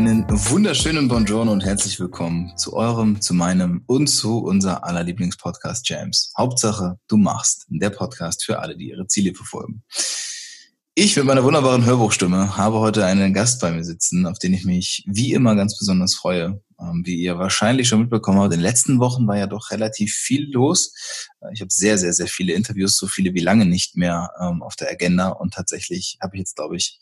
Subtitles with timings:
[0.00, 5.86] Einen wunderschönen Bonjour und herzlich willkommen zu eurem, zu meinem und zu unser aller Lieblingspodcast
[5.90, 6.32] Jams.
[6.38, 7.66] Hauptsache, du machst.
[7.68, 9.82] Der Podcast für alle, die ihre Ziele verfolgen.
[10.94, 14.64] Ich mit meiner wunderbaren Hörbuchstimme habe heute einen Gast bei mir sitzen, auf den ich
[14.64, 16.62] mich wie immer ganz besonders freue.
[16.80, 20.14] Ähm, wie ihr wahrscheinlich schon mitbekommen habt, in den letzten Wochen war ja doch relativ
[20.14, 20.94] viel los.
[21.42, 24.62] Äh, ich habe sehr, sehr, sehr viele Interviews, so viele wie lange nicht mehr ähm,
[24.62, 25.28] auf der Agenda.
[25.28, 26.98] Und tatsächlich habe ich jetzt, glaube ich,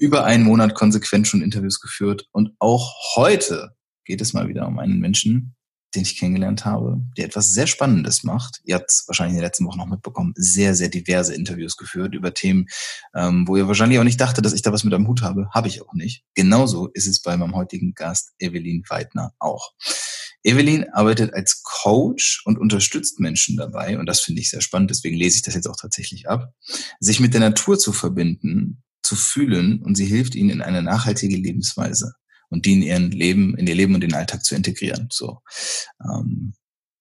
[0.00, 2.26] über einen Monat konsequent schon Interviews geführt.
[2.32, 5.54] Und auch heute geht es mal wieder um einen Menschen,
[5.94, 8.60] den ich kennengelernt habe, der etwas sehr Spannendes macht.
[8.64, 12.32] Ihr habt wahrscheinlich in den letzten Wochen noch mitbekommen, sehr, sehr diverse Interviews geführt über
[12.32, 12.66] Themen,
[13.14, 15.50] ähm, wo ihr wahrscheinlich auch nicht dachtet, dass ich da was mit am Hut habe.
[15.50, 16.24] Habe ich auch nicht.
[16.34, 19.72] Genauso ist es bei meinem heutigen Gast Evelyn Weidner auch.
[20.42, 25.16] Evelyn arbeitet als Coach und unterstützt Menschen dabei, und das finde ich sehr spannend, deswegen
[25.16, 26.54] lese ich das jetzt auch tatsächlich ab,
[27.00, 31.36] sich mit der Natur zu verbinden, zu fühlen und sie hilft ihnen in eine nachhaltige
[31.36, 32.12] Lebensweise
[32.48, 35.08] und die in ihren Leben, in ihr Leben und den Alltag zu integrieren.
[35.10, 35.38] So,
[36.04, 36.54] ähm,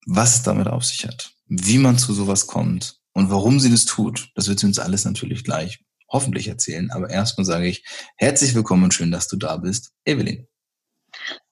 [0.05, 3.85] was es damit auf sich hat, wie man zu sowas kommt und warum sie das
[3.85, 6.91] tut, das wird sie uns alles natürlich gleich hoffentlich erzählen.
[6.91, 7.83] Aber erstmal sage ich
[8.17, 10.47] herzlich willkommen und schön, dass du da bist, Evelyn.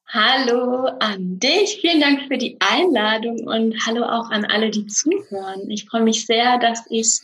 [0.10, 1.80] Hallo an dich.
[1.82, 5.70] Vielen Dank für die Einladung und hallo auch an alle, die zuhören.
[5.70, 7.20] Ich freue mich sehr, dass ich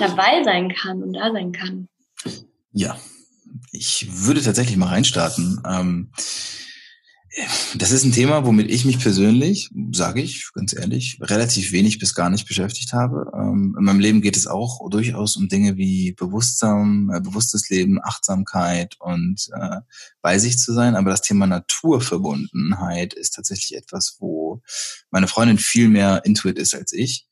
[0.00, 1.88] dabei sein kann und da sein kann.
[2.78, 2.98] Ja,
[3.72, 5.62] ich würde tatsächlich mal reinstarten.
[5.66, 6.10] Ähm,
[7.74, 12.14] das ist ein Thema, womit ich mich persönlich, sage ich ganz ehrlich, relativ wenig bis
[12.14, 13.32] gar nicht beschäftigt habe.
[13.34, 17.98] Ähm, in meinem Leben geht es auch durchaus um Dinge wie Bewusstsein, äh, bewusstes Leben,
[18.02, 19.80] Achtsamkeit und äh,
[20.20, 20.96] bei sich zu sein.
[20.96, 24.60] Aber das Thema Naturverbundenheit ist tatsächlich etwas, wo
[25.10, 27.25] meine Freundin viel mehr Intuit ist als ich.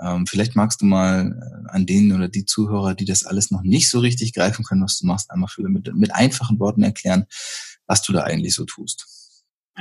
[0.00, 3.62] Ähm, vielleicht magst du mal äh, an denen oder die Zuhörer, die das alles noch
[3.62, 7.26] nicht so richtig greifen können, was du machst, einmal für, mit, mit einfachen Worten erklären,
[7.86, 9.06] was du da eigentlich so tust.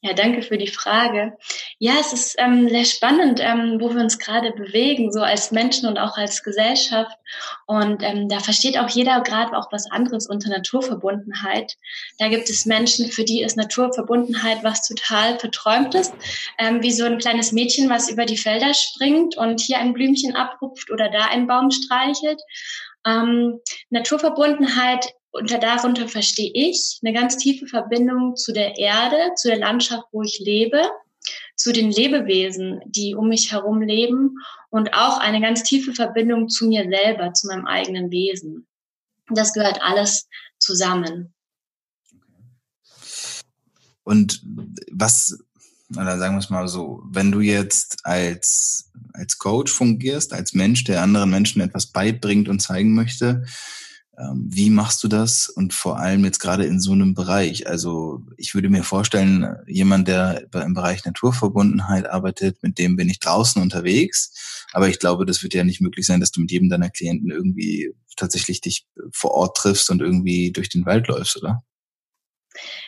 [0.00, 1.36] Ja, danke für die Frage.
[1.80, 5.88] Ja, es ist ähm, sehr spannend, ähm, wo wir uns gerade bewegen, so als Menschen
[5.88, 7.16] und auch als Gesellschaft.
[7.66, 11.74] Und ähm, da versteht auch jeder gerade auch was anderes unter Naturverbundenheit.
[12.18, 16.12] Da gibt es Menschen, für die ist Naturverbundenheit was total Verträumtes,
[16.60, 20.36] ähm, wie so ein kleines Mädchen, was über die Felder springt und hier ein Blümchen
[20.36, 22.40] abrupft oder da einen Baum streichelt.
[23.04, 23.58] Ähm,
[23.90, 30.04] Naturverbundenheit unter darunter verstehe ich eine ganz tiefe Verbindung zu der Erde, zu der Landschaft,
[30.12, 30.82] wo ich lebe,
[31.56, 34.36] zu den Lebewesen, die um mich herum leben
[34.70, 38.66] und auch eine ganz tiefe Verbindung zu mir selber, zu meinem eigenen Wesen.
[39.30, 40.28] Das gehört alles
[40.58, 41.34] zusammen.
[44.04, 44.42] Und
[44.90, 45.38] was,
[45.90, 50.84] oder sagen wir es mal so, wenn du jetzt als, als Coach fungierst, als Mensch,
[50.84, 53.44] der anderen Menschen etwas beibringt und zeigen möchte,
[54.34, 55.48] wie machst du das?
[55.48, 57.68] Und vor allem jetzt gerade in so einem Bereich.
[57.68, 63.20] Also ich würde mir vorstellen, jemand, der im Bereich Naturverbundenheit arbeitet, mit dem bin ich
[63.20, 64.66] draußen unterwegs.
[64.72, 67.30] Aber ich glaube, das wird ja nicht möglich sein, dass du mit jedem deiner Klienten
[67.30, 71.62] irgendwie tatsächlich dich vor Ort triffst und irgendwie durch den Wald läufst, oder?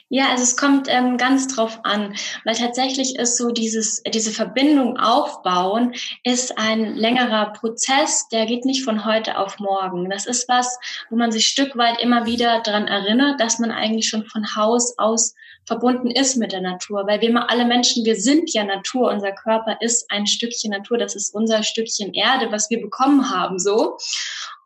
[0.09, 2.15] Ja, also es kommt ähm, ganz drauf an,
[2.45, 5.95] weil tatsächlich ist so dieses, diese Verbindung aufbauen,
[6.25, 10.11] ist ein längerer Prozess, der geht nicht von heute auf morgen.
[10.11, 10.79] Das ist was,
[11.11, 14.99] wo man sich Stück weit immer wieder dran erinnert, dass man eigentlich schon von Haus
[14.99, 15.35] aus
[15.65, 19.77] verbunden ist mit der Natur, weil wir alle Menschen, wir sind ja Natur, unser Körper
[19.81, 23.97] ist ein Stückchen Natur, das ist unser Stückchen Erde, was wir bekommen haben, so.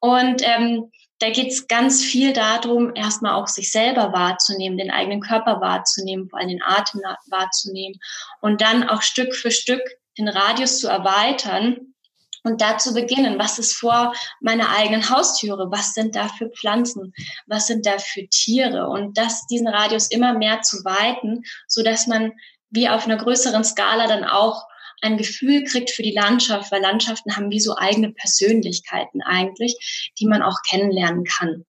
[0.00, 0.90] Und ähm,
[1.20, 6.28] da geht es ganz viel darum, erstmal auch sich selber wahrzunehmen, den eigenen Körper wahrzunehmen,
[6.28, 7.98] vor allem den Atem wahrzunehmen
[8.40, 9.82] und dann auch Stück für Stück
[10.18, 11.94] den Radius zu erweitern
[12.42, 17.14] und da zu beginnen, was ist vor meiner eigenen Haustüre, was sind da für Pflanzen,
[17.46, 18.88] was sind da für Tiere?
[18.88, 22.32] Und das, diesen Radius immer mehr zu weiten, so dass man
[22.70, 24.66] wie auf einer größeren Skala dann auch
[25.02, 30.26] ein Gefühl kriegt für die Landschaft, weil Landschaften haben wie so eigene Persönlichkeiten eigentlich, die
[30.26, 31.64] man auch kennenlernen kann.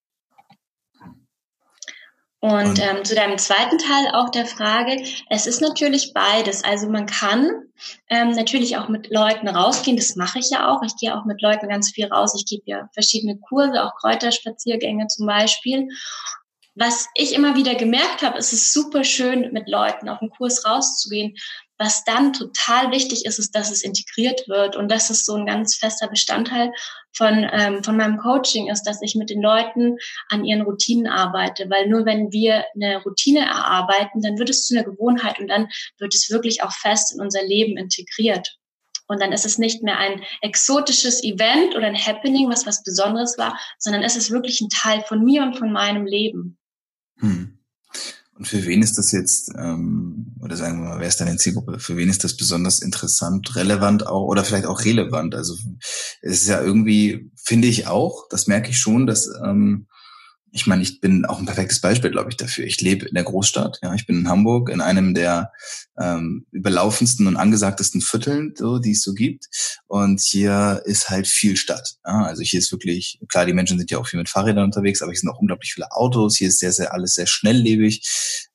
[2.45, 6.63] Und ähm, zu deinem zweiten Teil auch der Frage, es ist natürlich beides.
[6.63, 7.49] Also man kann
[8.07, 10.83] ähm, natürlich auch mit Leuten rausgehen, das mache ich ja auch.
[10.83, 12.35] Ich gehe auch mit Leuten ganz viel raus.
[12.37, 15.87] Ich gebe ja verschiedene Kurse, auch Kräuterspaziergänge zum Beispiel.
[16.75, 20.65] Was ich immer wieder gemerkt habe, ist es super schön, mit Leuten auf den Kurs
[20.65, 21.35] rauszugehen,
[21.77, 25.45] was dann total wichtig ist, ist, dass es integriert wird und dass es so ein
[25.45, 26.71] ganz fester Bestandteil
[27.13, 29.97] von, ähm, von meinem Coaching ist, dass ich mit den Leuten
[30.29, 31.69] an ihren Routinen arbeite.
[31.69, 35.67] Weil nur wenn wir eine Routine erarbeiten, dann wird es zu einer Gewohnheit und dann
[35.97, 38.57] wird es wirklich auch fest in unser Leben integriert.
[39.07, 43.37] Und dann ist es nicht mehr ein exotisches Event oder ein Happening, was was Besonderes
[43.37, 46.57] war, sondern es ist wirklich ein Teil von mir und von meinem Leben.
[47.19, 47.59] Hm.
[48.37, 51.79] Und für wen ist das jetzt, ähm, oder sagen wir mal, wer ist deine Zielgruppe?
[51.79, 55.35] Für wen ist das besonders interessant, relevant auch oder vielleicht auch relevant?
[55.35, 55.55] Also
[56.21, 59.87] es ist ja irgendwie, finde ich auch, das merke ich schon, dass ähm,
[60.55, 62.63] ich meine, ich bin auch ein perfektes Beispiel, glaube ich, dafür.
[62.63, 65.51] Ich lebe in der Großstadt, ja, ich bin in Hamburg, in einem der
[65.99, 69.47] ähm, überlaufendsten und angesagtesten Vierteln, so, die es so gibt.
[69.87, 71.95] Und hier ist halt viel Stadt.
[72.05, 72.23] Ja?
[72.23, 75.11] Also hier ist wirklich, klar, die Menschen sind ja auch viel mit Fahrrädern unterwegs, aber
[75.11, 76.37] hier sind auch unglaublich viele Autos.
[76.37, 78.07] Hier ist sehr, sehr alles sehr schnelllebig.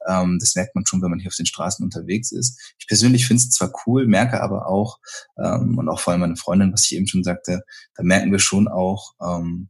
[0.08, 2.58] Ähm, das merkt man schon, wenn man hier auf den Straßen unterwegs ist.
[2.78, 5.00] Ich persönlich finde es zwar cool, merke aber auch,
[5.38, 7.60] ähm, und auch vor allem meine Freundin, was ich eben schon sagte,
[7.94, 9.68] da merken wir schon auch, ähm,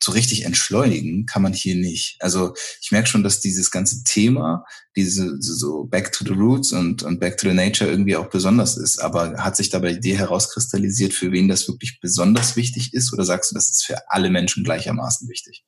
[0.00, 2.16] so richtig entschleunigen kann man hier nicht.
[2.20, 4.64] Also ich merke schon, dass dieses ganze Thema,
[4.96, 8.76] diese so Back to the Roots und, und Back to the Nature irgendwie auch besonders
[8.76, 9.00] ist.
[9.00, 13.12] Aber hat sich dabei die Idee herauskristallisiert, für wen das wirklich besonders wichtig ist?
[13.12, 15.64] Oder sagst du, das ist für alle Menschen gleichermaßen wichtig?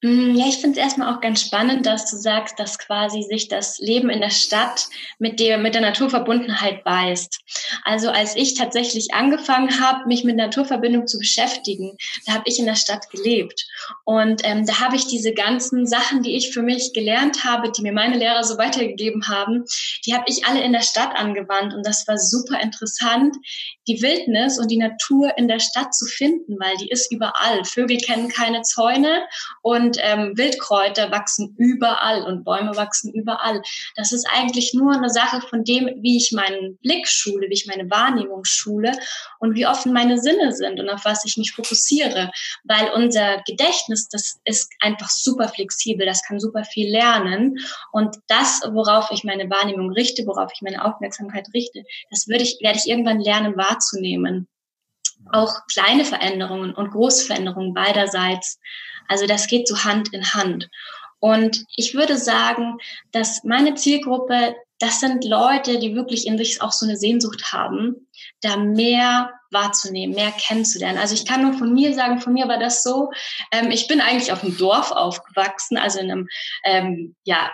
[0.00, 3.48] Mm, ja, ich finde es erstmal auch ganz spannend, dass du sagst, dass quasi sich
[3.48, 4.86] das Leben in der Stadt
[5.18, 7.40] mit der, mit der Naturverbundenheit beißt.
[7.82, 11.96] Also als ich tatsächlich angefangen habe, mich mit Naturverbindung zu beschäftigen,
[12.26, 13.66] da habe ich in der Stadt gelebt.
[14.04, 17.82] Und ähm, da habe ich diese ganzen Sachen, die ich für mich gelernt habe, die
[17.82, 19.64] mir meine Lehrer so weitergegeben haben,
[20.06, 21.74] die habe ich alle in der Stadt angewandt.
[21.74, 23.34] Und das war super interessant,
[23.88, 27.64] die Wildnis und die Natur in der Stadt zu finden, weil die ist überall.
[27.64, 29.22] Vögel kennen keine Zäune
[29.62, 33.62] und ähm, Wildkräuter wachsen überall und Bäume wachsen überall.
[33.96, 37.66] Das ist eigentlich nur eine Sache von dem, wie ich meinen Blick schule, wie ich
[37.66, 38.92] meine Wahrnehmung schule
[39.38, 42.30] und wie offen meine Sinne sind und auf was ich mich fokussiere.
[42.64, 47.58] Weil unser Gedächtnis, das ist einfach super flexibel, das kann super viel lernen.
[47.92, 52.58] Und das, worauf ich meine Wahrnehmung richte, worauf ich meine Aufmerksamkeit richte, das würde ich,
[52.60, 54.48] werde ich irgendwann lernen wahrzunehmen.
[55.32, 58.58] Auch kleine Veränderungen und große Veränderungen beiderseits.
[59.08, 60.68] Also das geht so Hand in Hand.
[61.20, 62.78] Und ich würde sagen,
[63.12, 68.08] dass meine Zielgruppe, das sind Leute, die wirklich in sich auch so eine Sehnsucht haben,
[68.40, 70.98] da mehr wahrzunehmen, mehr kennenzulernen.
[70.98, 73.10] Also ich kann nur von mir sagen, von mir war das so,
[73.50, 76.28] ähm, ich bin eigentlich auf dem Dorf aufgewachsen, also in einem
[76.64, 77.50] ähm, ja,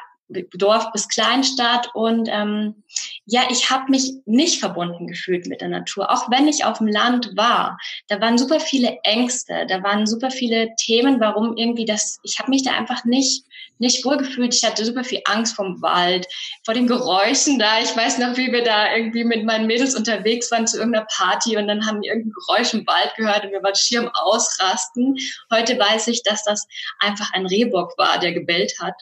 [0.54, 2.82] Dorf bis Kleinstadt und ähm,
[3.26, 6.88] ja, ich habe mich nicht verbunden gefühlt mit der Natur, auch wenn ich auf dem
[6.88, 7.78] Land war.
[8.08, 12.50] Da waren super viele Ängste, da waren super viele Themen, warum irgendwie das, ich habe
[12.50, 13.44] mich da einfach nicht
[13.78, 14.54] nicht wohlgefühlt.
[14.54, 16.26] Ich hatte super viel Angst vom Wald,
[16.64, 17.80] vor den Geräuschen da.
[17.80, 21.56] Ich weiß noch, wie wir da irgendwie mit meinen Mädels unterwegs waren zu irgendeiner Party
[21.56, 25.16] und dann haben wir irgendein Geräusch im Wald gehört und wir waren schier am Ausrasten.
[25.52, 26.66] Heute weiß ich, dass das
[27.00, 28.94] einfach ein Rehbock war, der gebellt hat.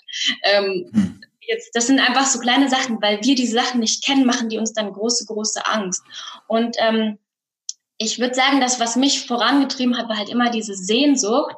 [0.45, 4.25] Ähm, hm jetzt, das sind einfach so kleine Sachen, weil wir diese Sachen nicht kennen,
[4.25, 6.03] machen die uns dann große, große Angst.
[6.49, 7.19] Und ähm,
[7.99, 11.55] ich würde sagen, das, was mich vorangetrieben hat, war halt immer diese Sehnsucht,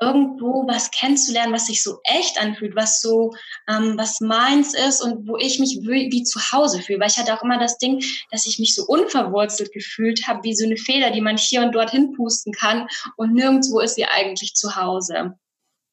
[0.00, 3.32] irgendwo was kennenzulernen, was sich so echt anfühlt, was so,
[3.68, 7.00] ähm, was meins ist und wo ich mich wie, wie zu Hause fühle.
[7.00, 10.54] Weil ich hatte auch immer das Ding, dass ich mich so unverwurzelt gefühlt habe, wie
[10.54, 14.54] so eine Feder, die man hier und dort hinpusten kann und nirgendwo ist sie eigentlich
[14.54, 15.38] zu Hause.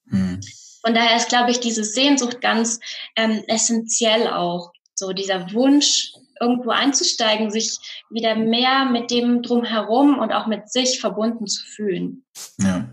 [0.09, 0.41] Hm.
[0.83, 2.79] Von daher ist, glaube ich, diese Sehnsucht ganz
[3.15, 4.73] ähm, essentiell auch.
[4.95, 7.77] So dieser Wunsch, irgendwo einzusteigen, sich
[8.09, 12.23] wieder mehr mit dem drumherum und auch mit sich verbunden zu fühlen.
[12.59, 12.89] Ja.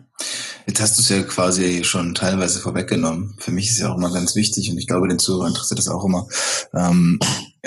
[0.67, 3.35] Jetzt hast du es ja quasi schon teilweise vorweggenommen.
[3.39, 5.89] Für mich ist ja auch immer ganz wichtig und ich glaube, den Zuhörern interessiert das
[5.89, 6.29] auch immer.
[6.75, 7.19] Ähm,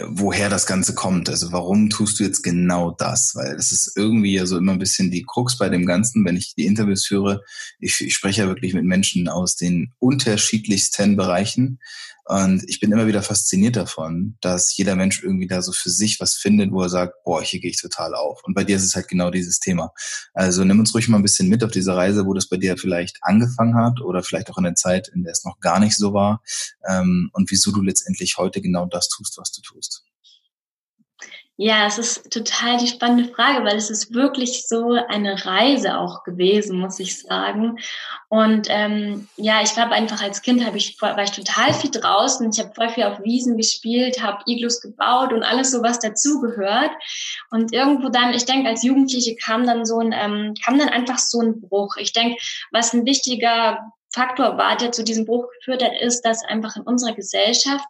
[0.02, 1.30] woher das Ganze kommt.
[1.30, 3.34] Also warum tust du jetzt genau das?
[3.36, 6.38] Weil das ist irgendwie ja so immer ein bisschen die Krux bei dem Ganzen, wenn
[6.38, 7.44] ich die Interviews führe.
[7.80, 11.80] Ich, ich spreche ja wirklich mit Menschen aus den unterschiedlichsten Bereichen.
[12.26, 16.20] Und ich bin immer wieder fasziniert davon, dass jeder Mensch irgendwie da so für sich
[16.22, 18.42] was findet, wo er sagt, boah, hier gehe ich total auf.
[18.44, 19.92] Und bei dir ist es halt genau dieses Thema.
[20.34, 22.78] Also nimm uns ruhig mal ein bisschen mit auf diese Reise, wo das bei dir
[22.78, 25.98] vielleicht angefangen hat oder vielleicht auch in der Zeit, in der es noch gar nicht
[25.98, 26.42] so war
[26.88, 30.04] ähm, und wieso du letztendlich heute genau das tust, was du tust.
[31.56, 36.24] Ja, es ist total die spannende Frage, weil es ist wirklich so eine Reise auch
[36.24, 37.78] gewesen, muss ich sagen.
[38.28, 42.50] Und ähm, ja, ich habe einfach als Kind habe ich war ich total viel draußen.
[42.52, 46.90] Ich habe voll viel auf Wiesen gespielt, habe Iglus gebaut und alles so was dazugehört.
[47.52, 51.20] Und irgendwo dann, ich denke, als Jugendliche kam dann so ein ähm, kam dann einfach
[51.20, 51.98] so ein Bruch.
[51.98, 52.36] Ich denke,
[52.72, 53.78] was ein wichtiger
[54.14, 57.86] Faktor war, der zu diesem Bruch geführt hat, ist, dass einfach in unserer Gesellschaft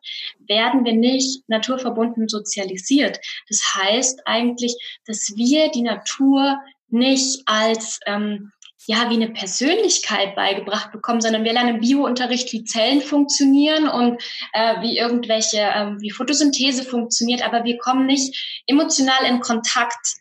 [0.47, 3.19] werden wir nicht naturverbunden sozialisiert.
[3.49, 4.75] Das heißt eigentlich,
[5.05, 6.57] dass wir die Natur
[6.89, 8.51] nicht als ähm,
[8.85, 14.21] ja, wie eine Persönlichkeit beigebracht bekommen, sondern wir lernen im Biounterricht, wie Zellen funktionieren und
[14.53, 20.15] äh, wie irgendwelche, äh, wie Photosynthese funktioniert, aber wir kommen nicht emotional in Kontakt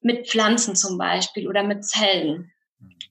[0.00, 2.53] mit Pflanzen zum Beispiel oder mit Zellen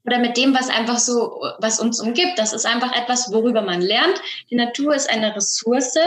[0.05, 2.37] oder mit dem, was einfach so, was uns umgibt.
[2.37, 4.21] Das ist einfach etwas, worüber man lernt.
[4.49, 5.97] Die Natur ist eine Ressource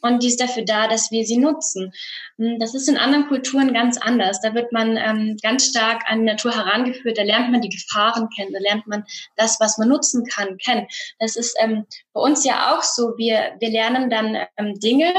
[0.00, 1.92] und die ist dafür da, dass wir sie nutzen.
[2.38, 4.40] Hm, das ist in anderen Kulturen ganz anders.
[4.40, 7.16] Da wird man ähm, ganz stark an die Natur herangeführt.
[7.16, 8.52] Da lernt man die Gefahren kennen.
[8.52, 9.04] Da lernt man
[9.36, 10.86] das, was man nutzen kann, kennen.
[11.20, 13.16] Das ist ähm, bei uns ja auch so.
[13.16, 15.12] Wir, wir lernen dann ähm, Dinge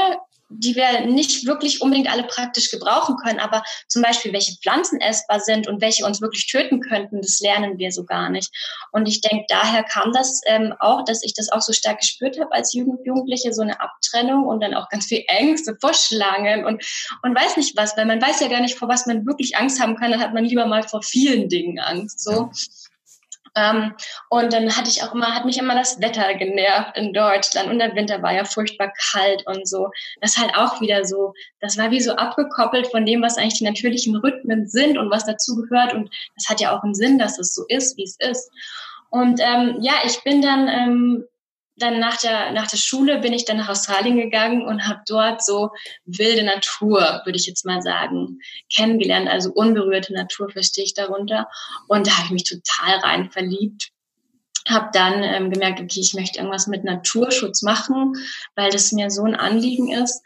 [0.48, 3.40] die wir nicht wirklich unbedingt alle praktisch gebrauchen können.
[3.40, 7.78] Aber zum Beispiel, welche Pflanzen essbar sind und welche uns wirklich töten könnten, das lernen
[7.78, 8.50] wir so gar nicht.
[8.92, 12.38] Und ich denke, daher kam das ähm, auch, dass ich das auch so stark gespürt
[12.38, 16.64] habe als Jugend Jugendliche, so eine Abtrennung und dann auch ganz viel Ängste vor Schlangen
[16.64, 16.84] und,
[17.22, 19.80] und weiß nicht was, weil man weiß ja gar nicht, vor was man wirklich Angst
[19.80, 22.20] haben kann, dann hat man lieber mal vor vielen Dingen Angst.
[22.20, 22.30] So.
[22.30, 22.50] Ja.
[23.56, 23.94] Ähm,
[24.28, 27.78] und dann hatte ich auch immer, hat mich immer das Wetter genervt in Deutschland und
[27.78, 29.90] der Winter war ja furchtbar kalt und so.
[30.20, 33.64] Das halt auch wieder so, das war wie so abgekoppelt von dem, was eigentlich die
[33.64, 35.94] natürlichen Rhythmen sind und was dazu gehört.
[35.94, 38.50] Und das hat ja auch einen Sinn, dass es so ist, wie es ist.
[39.08, 41.24] Und ähm, ja, ich bin dann ähm,
[41.76, 45.44] dann nach der, nach der Schule bin ich dann nach Australien gegangen und habe dort
[45.44, 45.70] so
[46.04, 48.38] wilde Natur, würde ich jetzt mal sagen,
[48.74, 49.28] kennengelernt.
[49.28, 51.48] Also unberührte Natur verstehe ich darunter.
[51.86, 53.90] Und da habe ich mich total rein verliebt.
[54.68, 58.14] Habe dann ähm, gemerkt, okay, ich möchte irgendwas mit Naturschutz machen,
[58.54, 60.22] weil das mir so ein Anliegen ist.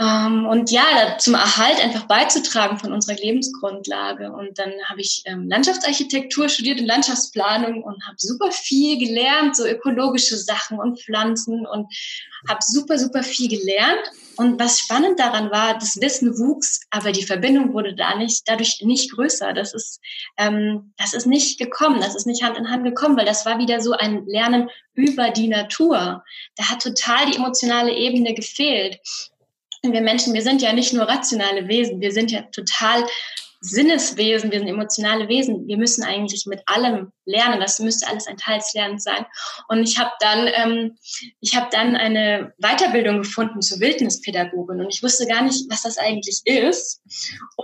[0.00, 4.32] Ähm, und ja, zum Erhalt einfach beizutragen von unserer Lebensgrundlage.
[4.32, 9.66] Und dann habe ich ähm, Landschaftsarchitektur studiert und Landschaftsplanung und habe super viel gelernt, so
[9.66, 11.92] ökologische Sachen und Pflanzen und
[12.48, 14.00] habe super, super viel gelernt.
[14.36, 18.80] Und was spannend daran war, das Wissen wuchs, aber die Verbindung wurde da nicht, dadurch
[18.80, 19.52] nicht größer.
[19.52, 20.00] Das ist,
[20.38, 23.58] ähm, das ist nicht gekommen, das ist nicht Hand in Hand gekommen, weil das war
[23.58, 26.24] wieder so ein Lernen über die Natur.
[26.56, 28.98] Da hat total die emotionale Ebene gefehlt
[29.82, 33.04] wir Menschen, wir sind ja nicht nur rationale Wesen, wir sind ja total
[33.62, 35.66] Sinneswesen, wir sind emotionale Wesen.
[35.68, 37.60] Wir müssen eigentlich mit allem lernen.
[37.60, 39.26] Das müsste alles ein Teil des Lernens sein.
[39.68, 40.96] Und ich habe dann, ähm,
[41.40, 45.98] ich habe dann eine Weiterbildung gefunden zur Wildnispädagogin und ich wusste gar nicht, was das
[45.98, 47.02] eigentlich ist.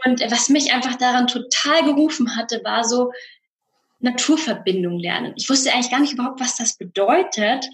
[0.04, 3.10] Und was mich einfach daran total gerufen hatte, war so
[4.00, 5.32] Naturverbindung lernen.
[5.36, 7.66] Ich wusste eigentlich gar nicht überhaupt, was das bedeutet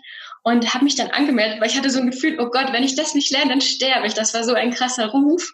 [0.43, 2.97] und habe mich dann angemeldet, weil ich hatte so ein Gefühl, oh Gott, wenn ich
[2.97, 4.15] das nicht lerne, dann sterbe ich.
[4.15, 5.53] Das war so ein krasser Ruf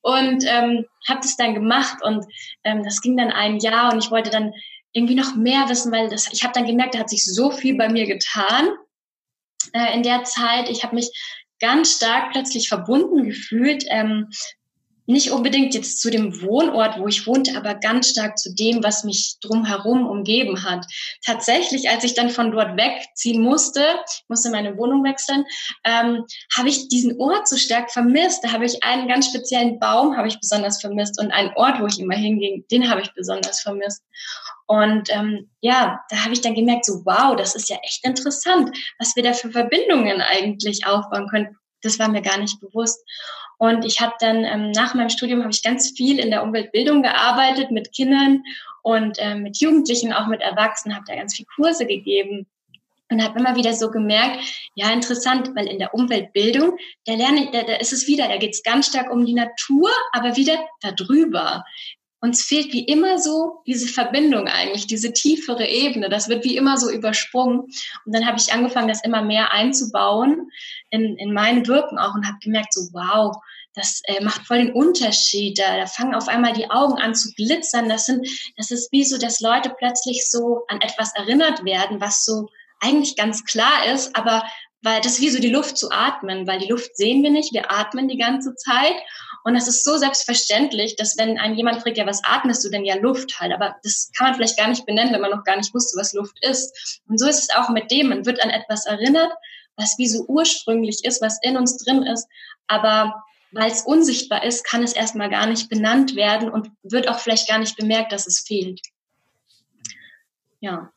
[0.00, 2.24] und ähm, habe das dann gemacht und
[2.64, 4.52] ähm, das ging dann ein Jahr und ich wollte dann
[4.92, 7.76] irgendwie noch mehr wissen, weil das, ich habe dann gemerkt, da hat sich so viel
[7.76, 8.70] bei mir getan
[9.72, 10.68] äh, in der Zeit.
[10.68, 11.10] Ich habe mich
[11.60, 14.28] ganz stark plötzlich verbunden gefühlt ähm,
[15.10, 19.04] nicht unbedingt jetzt zu dem Wohnort, wo ich wohnte, aber ganz stark zu dem, was
[19.04, 20.86] mich drumherum umgeben hat.
[21.24, 23.84] Tatsächlich, als ich dann von dort wegziehen musste,
[24.28, 25.44] musste meine Wohnung wechseln,
[25.84, 26.24] ähm,
[26.56, 28.44] habe ich diesen Ort so stark vermisst.
[28.44, 31.86] Da habe ich einen ganz speziellen Baum, habe ich besonders vermisst und einen Ort, wo
[31.86, 34.02] ich immer hinging, den habe ich besonders vermisst.
[34.66, 38.70] Und ähm, ja, da habe ich dann gemerkt, so wow, das ist ja echt interessant,
[39.00, 41.56] was wir da für Verbindungen eigentlich aufbauen können.
[41.82, 43.02] Das war mir gar nicht bewusst.
[43.60, 47.02] Und ich habe dann ähm, nach meinem Studium habe ich ganz viel in der Umweltbildung
[47.02, 48.42] gearbeitet mit Kindern
[48.80, 52.46] und ähm, mit Jugendlichen, auch mit Erwachsenen, habe da ganz viel Kurse gegeben
[53.10, 54.38] und habe immer wieder so gemerkt,
[54.76, 58.38] ja interessant, weil in der Umweltbildung, da lerne ich, da, da ist es wieder, da
[58.38, 61.62] geht es ganz stark um die Natur, aber wieder darüber.
[62.20, 66.08] Uns fehlt wie immer so diese Verbindung eigentlich, diese tiefere Ebene.
[66.10, 67.60] Das wird wie immer so übersprungen.
[67.60, 70.50] Und dann habe ich angefangen, das immer mehr einzubauen
[70.90, 73.34] in, in mein Wirken auch und habe gemerkt, so wow,
[73.74, 75.58] das äh, macht voll den Unterschied.
[75.58, 77.88] Da, da fangen auf einmal die Augen an zu glitzern.
[77.88, 82.24] Das sind, das ist wie so, dass Leute plötzlich so an etwas erinnert werden, was
[82.24, 82.48] so
[82.80, 84.42] eigentlich ganz klar ist, aber
[84.82, 87.52] weil das ist wie so die Luft zu atmen, weil die Luft sehen wir nicht,
[87.52, 88.96] wir atmen die ganze Zeit
[89.44, 92.84] und das ist so selbstverständlich, dass wenn ein jemand fragt, ja, was atmest du denn?
[92.84, 95.56] Ja, Luft halt, aber das kann man vielleicht gar nicht benennen, wenn man noch gar
[95.56, 97.00] nicht wusste, was Luft ist.
[97.08, 99.32] Und so ist es auch mit dem, man wird an etwas erinnert,
[99.76, 102.26] was wie so ursprünglich ist, was in uns drin ist,
[102.66, 107.18] aber weil es unsichtbar ist, kann es erstmal gar nicht benannt werden und wird auch
[107.18, 108.80] vielleicht gar nicht bemerkt, dass es fehlt.
[110.60, 110.92] Ja.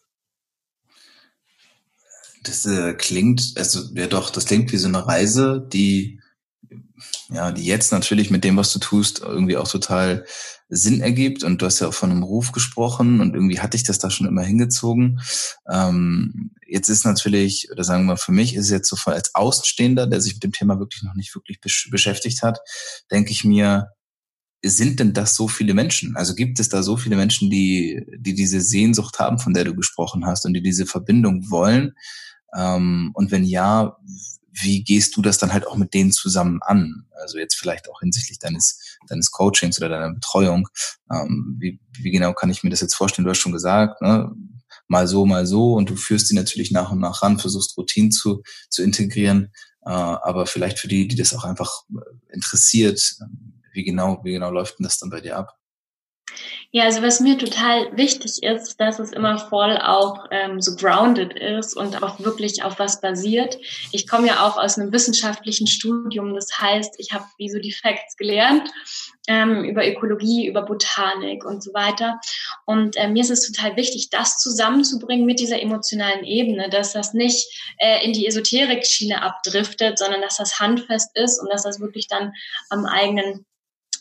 [2.43, 6.19] Das äh, klingt, also ja doch, das klingt wie so eine Reise, die
[7.29, 10.25] ja, die jetzt natürlich mit dem, was du tust, irgendwie auch total
[10.69, 11.43] Sinn ergibt.
[11.43, 14.09] Und du hast ja auch von einem Ruf gesprochen und irgendwie hatte ich das da
[14.09, 15.19] schon immer hingezogen.
[15.69, 19.33] Ähm, jetzt ist natürlich, oder sagen wir mal, für mich ist es jetzt so als
[19.35, 22.59] Außenstehender, der sich mit dem Thema wirklich noch nicht wirklich besch beschäftigt hat,
[23.11, 23.89] denke ich mir,
[24.65, 26.15] sind denn das so viele Menschen?
[26.15, 29.75] Also gibt es da so viele Menschen, die, die diese Sehnsucht haben, von der du
[29.75, 31.93] gesprochen hast und die diese Verbindung wollen?
[32.55, 33.97] Ähm, und wenn ja,
[34.51, 37.05] wie gehst du das dann halt auch mit denen zusammen an?
[37.21, 40.67] Also jetzt vielleicht auch hinsichtlich deines, deines Coachings oder deiner Betreuung.
[41.11, 43.25] Ähm, wie, wie genau kann ich mir das jetzt vorstellen?
[43.25, 44.31] Du hast schon gesagt, ne?
[44.87, 48.11] mal so, mal so und du führst die natürlich nach und nach ran, versuchst Routinen
[48.11, 49.51] zu, zu integrieren.
[49.85, 51.71] Äh, aber vielleicht für die, die das auch einfach
[52.29, 53.17] interessiert,
[53.73, 55.57] wie genau, wie genau läuft denn das dann bei dir ab?
[56.71, 61.33] Ja, also was mir total wichtig ist, dass es immer voll auch ähm, so grounded
[61.33, 63.59] ist und auch wirklich auf was basiert.
[63.91, 67.73] Ich komme ja auch aus einem wissenschaftlichen Studium, das heißt, ich habe wie so die
[67.73, 68.71] Facts gelernt
[69.27, 72.19] ähm, über Ökologie, über Botanik und so weiter.
[72.65, 77.13] Und äh, mir ist es total wichtig, das zusammenzubringen mit dieser emotionalen Ebene, dass das
[77.13, 82.07] nicht äh, in die Esoterik-Schiene abdriftet, sondern dass das handfest ist und dass das wirklich
[82.07, 82.33] dann
[82.69, 83.45] am eigenen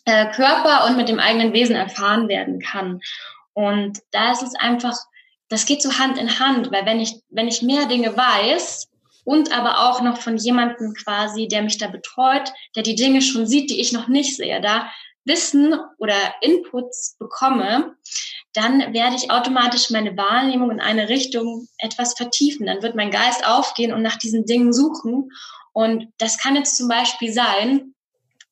[0.04, 3.00] äh, Körper und mit dem eigenen Wesen erfahren werden kann.
[3.54, 4.96] Und da ist es einfach,
[5.48, 8.88] das geht so Hand in Hand, weil wenn ich, wenn ich mehr Dinge weiß
[9.24, 13.46] und aber auch noch von jemandem quasi, der mich da betreut, der die Dinge schon
[13.46, 14.90] sieht, die ich noch nicht sehe, da
[15.24, 17.94] Wissen oder Inputs bekomme,
[18.54, 22.66] dann werde ich automatisch meine Wahrnehmung in eine Richtung etwas vertiefen.
[22.66, 25.30] Dann wird mein Geist aufgehen und nach diesen Dingen suchen.
[25.72, 27.94] Und das kann jetzt zum Beispiel sein,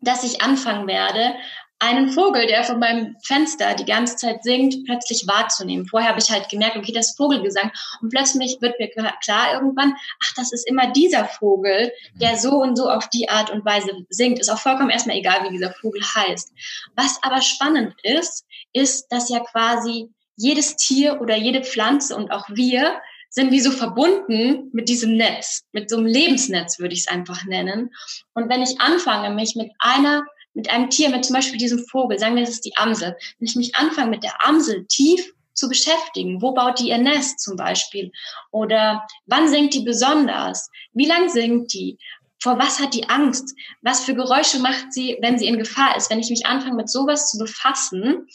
[0.00, 1.34] dass ich anfangen werde,
[1.82, 5.86] einen Vogel, der von meinem Fenster die ganze Zeit singt, plötzlich wahrzunehmen.
[5.86, 7.72] Vorher habe ich halt gemerkt, okay, das Vogelgesang.
[8.02, 8.90] Und plötzlich wird mir
[9.22, 13.48] klar irgendwann, ach, das ist immer dieser Vogel, der so und so auf die Art
[13.48, 14.38] und Weise singt.
[14.38, 16.52] Ist auch vollkommen erstmal egal, wie dieser Vogel heißt.
[16.96, 22.46] Was aber spannend ist, ist, dass ja quasi jedes Tier oder jede Pflanze und auch
[22.50, 23.00] wir
[23.30, 27.44] sind wie so verbunden mit diesem Netz, mit so einem Lebensnetz würde ich es einfach
[27.44, 27.90] nennen.
[28.34, 32.18] Und wenn ich anfange, mich mit einer, mit einem Tier, mit zum Beispiel diesem Vogel,
[32.18, 35.68] sagen wir, es ist die Amsel, wenn ich mich anfange, mit der Amsel tief zu
[35.68, 36.42] beschäftigen.
[36.42, 38.10] Wo baut die ihr Nest zum Beispiel?
[38.50, 40.68] Oder wann singt die besonders?
[40.92, 41.98] Wie lang singt die?
[42.42, 43.54] Vor was hat die Angst?
[43.82, 46.10] Was für Geräusche macht sie, wenn sie in Gefahr ist?
[46.10, 48.26] Wenn ich mich anfange, mit sowas zu befassen,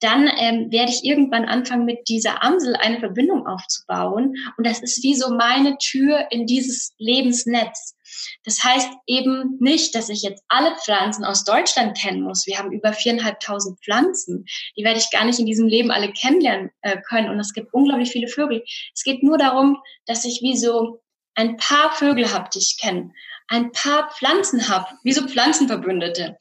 [0.00, 4.36] dann ähm, werde ich irgendwann anfangen, mit dieser Amsel eine Verbindung aufzubauen.
[4.56, 7.96] Und das ist wie so meine Tür in dieses Lebensnetz.
[8.44, 12.46] Das heißt eben nicht, dass ich jetzt alle Pflanzen aus Deutschland kennen muss.
[12.46, 14.44] Wir haben über viereinhalbtausend Pflanzen.
[14.76, 17.28] Die werde ich gar nicht in diesem Leben alle kennenlernen äh, können.
[17.28, 18.62] Und es gibt unglaublich viele Vögel.
[18.94, 21.02] Es geht nur darum, dass ich wie so
[21.34, 23.12] ein paar Vögel habe, die ich kenne
[23.48, 26.36] ein paar Pflanzen habe, wie so Pflanzenverbündete.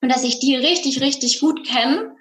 [0.00, 2.16] Und dass ich die richtig, richtig gut kenne.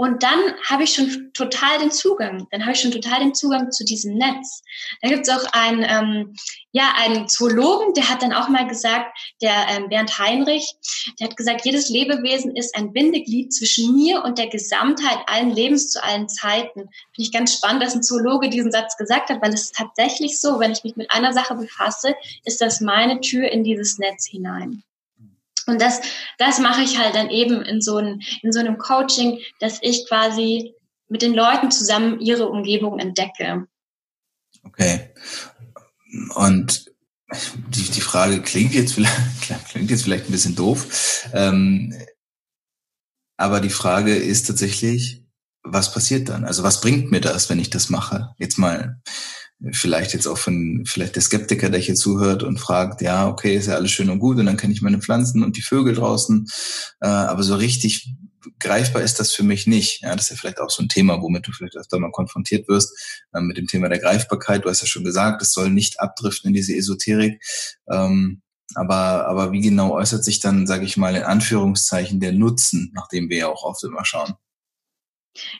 [0.00, 2.46] Und dann habe ich schon total den Zugang.
[2.50, 4.62] Dann habe ich schon total den Zugang zu diesem Netz.
[5.02, 6.34] Da gibt es auch einen, ähm,
[6.72, 10.72] ja, einen Zoologen, der hat dann auch mal gesagt, der ähm, Bernd Heinrich,
[11.18, 15.90] der hat gesagt, jedes Lebewesen ist ein Bindeglied zwischen mir und der Gesamtheit allen Lebens
[15.90, 16.80] zu allen Zeiten.
[16.80, 20.40] Finde ich ganz spannend, dass ein Zoologe diesen Satz gesagt hat, weil es ist tatsächlich
[20.40, 22.14] so, wenn ich mich mit einer Sache befasse,
[22.46, 24.82] ist das meine Tür in dieses Netz hinein.
[25.66, 26.00] Und das,
[26.38, 30.06] das mache ich halt dann eben in so, ein, in so einem Coaching, dass ich
[30.08, 30.74] quasi
[31.08, 33.66] mit den Leuten zusammen ihre Umgebung entdecke.
[34.62, 35.10] Okay.
[36.34, 36.86] Und
[37.68, 39.14] die, die Frage klingt jetzt vielleicht,
[39.68, 41.28] klingt jetzt vielleicht ein bisschen doof.
[41.32, 41.94] Ähm,
[43.36, 45.24] aber die Frage ist tatsächlich,
[45.62, 46.44] was passiert dann?
[46.44, 48.34] Also was bringt mir das, wenn ich das mache?
[48.38, 49.00] Jetzt mal
[49.72, 53.66] vielleicht jetzt auch von vielleicht der Skeptiker, der hier zuhört und fragt, ja, okay, ist
[53.66, 56.46] ja alles schön und gut und dann kenne ich meine Pflanzen und die Vögel draußen,
[57.00, 58.14] äh, aber so richtig
[58.58, 60.02] greifbar ist das für mich nicht.
[60.02, 62.68] Ja, das ist ja vielleicht auch so ein Thema, womit du vielleicht öfter mal konfrontiert
[62.68, 62.96] wirst,
[63.34, 64.64] äh, mit dem Thema der Greifbarkeit.
[64.64, 67.42] Du hast ja schon gesagt, es soll nicht abdriften in diese Esoterik.
[67.90, 68.42] Ähm,
[68.76, 73.08] Aber, aber wie genau äußert sich dann, sage ich mal, in Anführungszeichen der Nutzen, nach
[73.08, 74.34] dem wir ja auch oft immer schauen?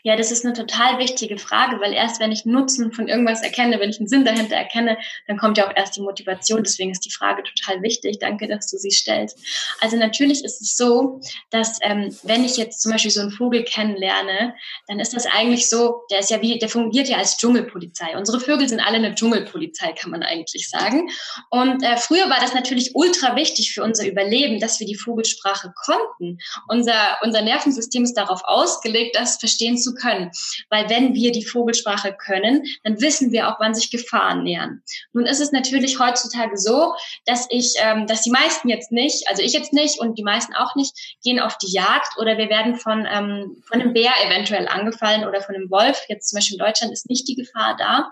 [0.03, 3.79] Ja, das ist eine total wichtige Frage, weil erst wenn ich Nutzen von irgendwas erkenne,
[3.79, 6.65] wenn ich einen Sinn dahinter erkenne, dann kommt ja auch erst die Motivation.
[6.65, 8.19] Deswegen ist die Frage total wichtig.
[8.19, 9.39] Danke, dass du sie stellst.
[9.81, 13.63] Also natürlich ist es so, dass ähm, wenn ich jetzt zum Beispiel so einen Vogel
[13.65, 14.55] kennenlerne,
[14.89, 18.17] dann ist das eigentlich so, der ist ja wie, der fungiert ja als Dschungelpolizei.
[18.17, 21.11] Unsere Vögel sind alle eine Dschungelpolizei, kann man eigentlich sagen.
[21.51, 25.73] Und äh, früher war das natürlich ultra wichtig für unser Überleben, dass wir die Vogelsprache
[25.85, 26.39] konnten.
[26.69, 30.31] Unser, unser Nervensystem ist darauf ausgelegt, das verstehen zu können.
[30.69, 34.83] Weil wenn wir die Vogelsprache können, dann wissen wir auch, wann sich Gefahren nähern.
[35.13, 36.95] Nun ist es natürlich heutzutage so,
[37.27, 40.55] dass ich, ähm, dass die meisten jetzt nicht, also ich jetzt nicht und die meisten
[40.55, 40.93] auch nicht,
[41.23, 45.41] gehen auf die Jagd oder wir werden von, ähm, von einem Bär eventuell angefallen oder
[45.41, 46.03] von einem Wolf.
[46.09, 48.11] Jetzt zum Beispiel in Deutschland ist nicht die Gefahr da.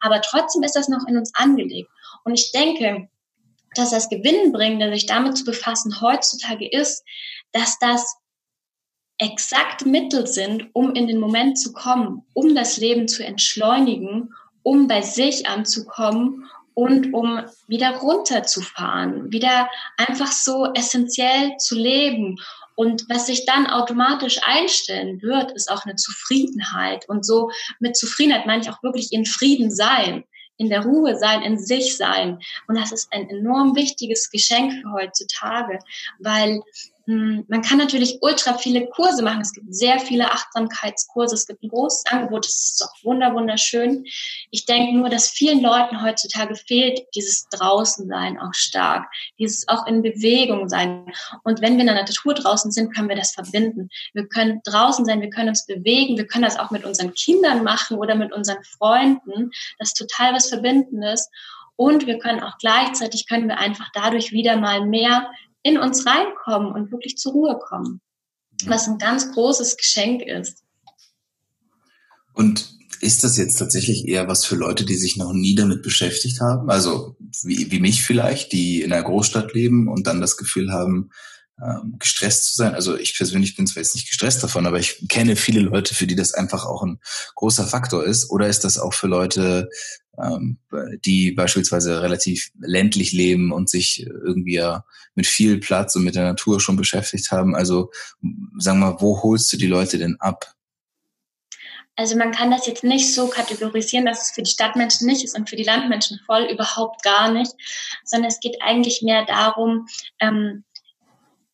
[0.00, 1.90] Aber trotzdem ist das noch in uns angelegt.
[2.24, 3.08] Und ich denke,
[3.74, 7.04] dass das Gewinnbringende, sich damit zu befassen, heutzutage ist,
[7.52, 8.16] dass das
[9.18, 14.86] exakt Mittel sind, um in den Moment zu kommen, um das Leben zu entschleunigen, um
[14.86, 22.36] bei sich anzukommen und um wieder runterzufahren, wieder einfach so essentiell zu leben.
[22.76, 27.08] Und was sich dann automatisch einstellen wird, ist auch eine Zufriedenheit.
[27.08, 27.50] Und so
[27.80, 30.22] mit Zufriedenheit meine ich auch wirklich in Frieden sein,
[30.58, 32.38] in der Ruhe sein, in sich sein.
[32.68, 35.80] Und das ist ein enorm wichtiges Geschenk für heutzutage,
[36.20, 36.62] weil
[37.08, 39.40] man kann natürlich ultra viele Kurse machen.
[39.40, 41.36] Es gibt sehr viele Achtsamkeitskurse.
[41.36, 42.44] Es gibt ein großes Angebot.
[42.44, 44.04] Das ist auch wunder, wunderschön.
[44.50, 49.06] Ich denke nur, dass vielen Leuten heutzutage fehlt dieses Draußensein auch stark.
[49.38, 51.10] Dieses auch in Bewegung sein.
[51.44, 53.88] Und wenn wir in der Natur draußen sind, können wir das verbinden.
[54.12, 55.22] Wir können draußen sein.
[55.22, 56.18] Wir können uns bewegen.
[56.18, 59.50] Wir können das auch mit unseren Kindern machen oder mit unseren Freunden.
[59.78, 61.30] Das ist total was Verbindendes.
[61.74, 65.30] Und wir können auch gleichzeitig, können wir einfach dadurch wieder mal mehr
[65.62, 68.00] in uns reinkommen und wirklich zur Ruhe kommen,
[68.66, 70.62] was ein ganz großes Geschenk ist.
[72.34, 76.40] Und ist das jetzt tatsächlich eher was für Leute, die sich noch nie damit beschäftigt
[76.40, 76.70] haben?
[76.70, 81.10] Also wie, wie mich vielleicht, die in einer Großstadt leben und dann das Gefühl haben,
[81.60, 82.74] ähm, gestresst zu sein.
[82.74, 86.06] Also ich persönlich bin zwar jetzt nicht gestresst davon, aber ich kenne viele Leute, für
[86.06, 87.00] die das einfach auch ein
[87.34, 88.30] großer Faktor ist.
[88.30, 89.68] Oder ist das auch für Leute,
[91.04, 96.24] die beispielsweise relativ ländlich leben und sich irgendwie ja mit viel Platz und mit der
[96.24, 97.54] Natur schon beschäftigt haben?
[97.54, 97.90] Also
[98.58, 100.54] sagen wir mal, wo holst du die Leute denn ab?
[101.98, 105.36] Also man kann das jetzt nicht so kategorisieren, dass es für die Stadtmenschen nicht ist
[105.36, 107.52] und für die Landmenschen voll überhaupt gar nicht,
[108.04, 109.88] sondern es geht eigentlich mehr darum,
[110.20, 110.64] ähm,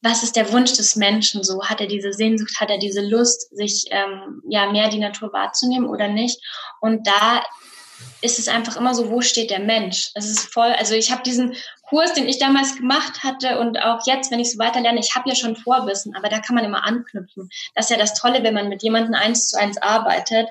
[0.03, 1.64] was ist der Wunsch des Menschen so?
[1.64, 5.88] Hat er diese Sehnsucht, hat er diese Lust, sich ähm, ja mehr die Natur wahrzunehmen
[5.88, 6.38] oder nicht?
[6.83, 7.42] Und da
[8.21, 10.11] ist es einfach immer so, wo steht der Mensch?
[10.14, 14.01] Es ist voll, also ich habe diesen Kurs, den ich damals gemacht hatte und auch
[14.07, 16.64] jetzt, wenn ich so weiter lerne, ich habe ja schon Vorwissen, aber da kann man
[16.64, 17.51] immer anknüpfen.
[17.75, 20.49] Das ist ja das Tolle, wenn man mit jemandem eins zu eins arbeitet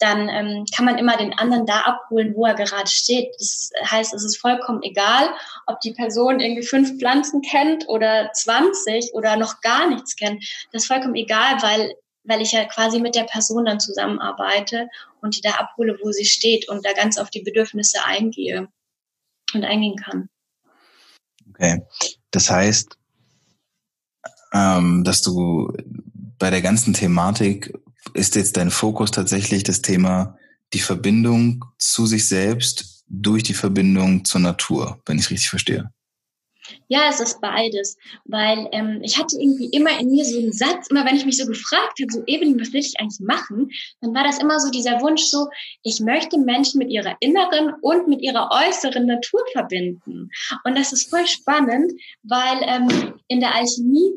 [0.00, 3.34] dann ähm, kann man immer den anderen da abholen, wo er gerade steht.
[3.38, 5.28] Das heißt, es ist vollkommen egal,
[5.66, 10.42] ob die Person irgendwie fünf Pflanzen kennt oder 20 oder noch gar nichts kennt.
[10.72, 14.88] Das ist vollkommen egal, weil, weil ich ja quasi mit der Person dann zusammenarbeite
[15.20, 18.68] und die da abhole, wo sie steht und da ganz auf die Bedürfnisse eingehe
[19.54, 20.28] und eingehen kann.
[21.50, 21.82] Okay.
[22.30, 22.96] Das heißt,
[24.52, 25.72] ähm, dass du
[26.38, 27.72] bei der ganzen Thematik
[28.14, 30.38] ist jetzt dein Fokus tatsächlich das Thema
[30.72, 35.90] die Verbindung zu sich selbst durch die Verbindung zur Natur, wenn ich es richtig verstehe.
[36.88, 40.88] Ja, es ist beides, weil ähm, ich hatte irgendwie immer in mir so einen Satz,
[40.90, 43.70] immer wenn ich mich so gefragt habe, so Evelyn, was will ich eigentlich machen,
[44.00, 45.48] dann war das immer so dieser Wunsch so,
[45.82, 50.30] ich möchte Menschen mit ihrer inneren und mit ihrer äußeren Natur verbinden.
[50.64, 51.92] Und das ist voll spannend,
[52.22, 54.12] weil ähm, in der Alchemie,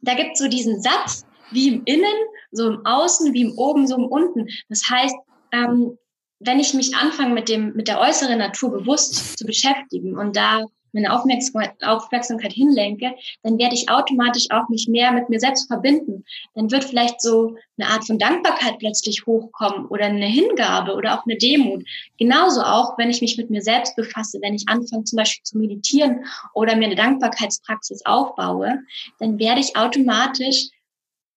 [0.00, 2.16] da gibt es so diesen Satz, wie im Innen,
[2.50, 4.48] so im Außen, wie im Oben, so im Unten.
[4.68, 5.14] Das heißt,
[5.52, 5.98] ähm,
[6.40, 10.64] wenn ich mich anfange, mit dem, mit der äußeren Natur bewusst zu beschäftigen und da
[10.92, 16.24] meine Aufmerksamkeit, Aufmerksamkeit hinlenke, dann werde ich automatisch auch mich mehr mit mir selbst verbinden.
[16.54, 21.24] Dann wird vielleicht so eine Art von Dankbarkeit plötzlich hochkommen oder eine Hingabe oder auch
[21.26, 21.84] eine Demut.
[22.18, 25.58] Genauso auch, wenn ich mich mit mir selbst befasse, wenn ich anfange zum Beispiel zu
[25.58, 26.24] meditieren
[26.54, 28.80] oder mir eine Dankbarkeitspraxis aufbaue,
[29.18, 30.68] dann werde ich automatisch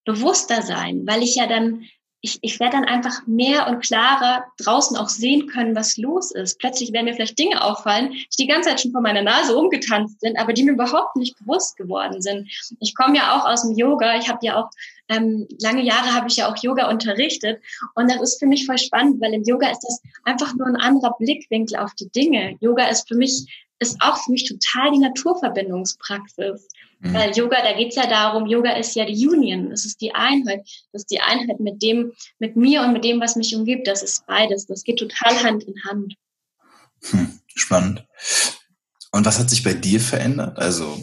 [0.05, 1.85] bewusster sein, weil ich ja dann,
[2.25, 6.57] ich, ich werde dann einfach mehr und klarer draußen auch sehen können, was los ist.
[6.57, 10.21] Plötzlich werden mir vielleicht Dinge auffallen, die die ganze Zeit schon vor meiner Nase rumgetanzt
[10.21, 12.49] sind, aber die mir überhaupt nicht bewusst geworden sind.
[12.79, 14.71] Ich komme ja auch aus dem Yoga, ich habe ja auch
[15.07, 17.61] ähm, lange Jahre habe ich ja auch Yoga unterrichtet
[17.93, 20.77] und das ist für mich voll spannend, weil im Yoga ist das einfach nur ein
[20.77, 22.57] anderer Blickwinkel auf die Dinge.
[22.59, 23.45] Yoga ist für mich
[23.77, 26.67] ist auch für mich total die Naturverbindungspraxis.
[27.05, 27.13] Mhm.
[27.13, 30.61] Weil Yoga, da geht's ja darum, Yoga ist ja die Union, es ist die Einheit,
[30.91, 33.87] das ist die Einheit mit dem, mit mir und mit dem, was mich umgibt.
[33.87, 34.65] Das ist beides.
[34.65, 36.15] Das geht total Hand in Hand.
[37.11, 38.05] Hm, spannend.
[39.11, 40.57] Und was hat sich bei dir verändert?
[40.57, 40.97] Also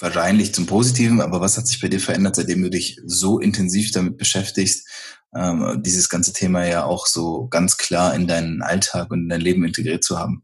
[0.00, 3.90] wahrscheinlich zum Positiven, aber was hat sich bei dir verändert, seitdem du dich so intensiv
[3.92, 4.86] damit beschäftigst,
[5.34, 9.40] ähm, dieses ganze Thema ja auch so ganz klar in deinen Alltag und in dein
[9.40, 10.43] Leben integriert zu haben?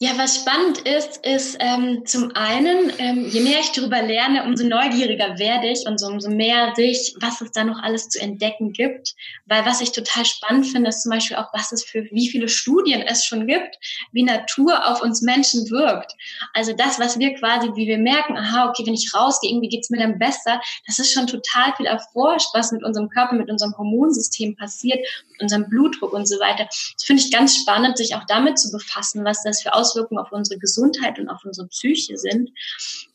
[0.00, 4.64] Ja, was spannend ist, ist ähm, zum einen, ähm, je mehr ich darüber lerne, umso
[4.64, 8.20] neugieriger werde ich und so, umso mehr sehe ich, was es da noch alles zu
[8.20, 9.16] entdecken gibt.
[9.46, 12.48] Weil was ich total spannend finde, ist zum Beispiel auch, was es für wie viele
[12.48, 13.76] Studien es schon gibt,
[14.12, 16.12] wie Natur auf uns Menschen wirkt.
[16.54, 19.90] Also das, was wir quasi, wie wir merken, aha, okay, wenn ich rausgehe, irgendwie geht's
[19.90, 23.76] mir dann besser, das ist schon total viel erforscht, was mit unserem Körper, mit unserem
[23.76, 25.00] Hormonsystem passiert,
[25.32, 26.66] mit unserem Blutdruck und so weiter.
[26.66, 30.20] Das finde ich ganz spannend, sich auch damit zu befassen, was das für Aus Auswirkungen
[30.20, 32.50] auf unsere Gesundheit und auf unsere Psyche sind.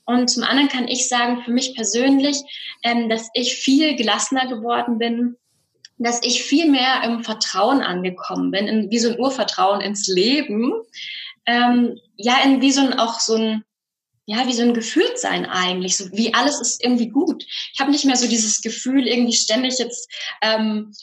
[0.06, 2.38] Und zum anderen kann ich sagen, für mich persönlich,
[2.84, 5.36] ähm, dass ich viel gelassener geworden bin,
[5.98, 10.74] dass ich viel mehr im Vertrauen angekommen bin, in, wie so ein Urvertrauen ins Leben.
[11.46, 13.64] Ähm, ja, in wie so ein, auch so ein,
[14.26, 17.46] ja, wie so ein Gefühltsein eigentlich, so wie alles ist irgendwie gut.
[17.74, 20.10] Ich habe nicht mehr so dieses Gefühl, irgendwie ständig jetzt
[20.42, 20.94] ähm,